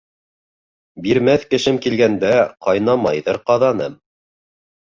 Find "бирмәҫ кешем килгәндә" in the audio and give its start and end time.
1.07-2.31